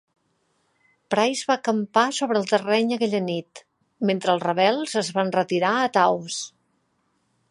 Price 1.13 1.49
va 1.49 1.57
acampar 1.59 2.05
sobre 2.19 2.39
el 2.43 2.47
terreny 2.53 2.95
aquella 2.97 3.21
nit, 3.27 3.63
mentre 4.11 4.35
els 4.35 4.45
rebels 4.47 4.97
es 5.05 5.13
van 5.19 5.31
retirar 5.39 5.77
a 5.83 5.95
Taos. 5.99 6.41